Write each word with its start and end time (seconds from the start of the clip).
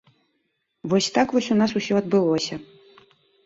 Вось 0.93 1.11
так 1.19 1.27
вось 1.37 1.51
у 1.55 1.59
нас 1.61 1.77
усё 1.83 1.93
адбылося. 2.03 2.55